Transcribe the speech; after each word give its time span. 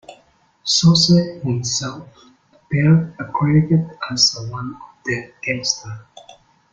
Scorsese 0.65 1.41
himself 1.43 2.07
appears 2.53 3.09
uncredited 3.19 3.99
as 4.09 4.35
one 4.49 4.73
of 4.81 5.05
the 5.05 5.31
gangsters. 5.43 5.93